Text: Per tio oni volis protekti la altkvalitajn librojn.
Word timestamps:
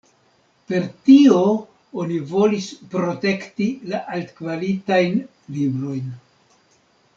Per 0.69 0.85
tio 1.09 1.41
oni 2.03 2.17
volis 2.31 2.71
protekti 2.95 3.69
la 3.93 4.01
altkvalitajn 4.17 5.23
librojn. 5.59 6.13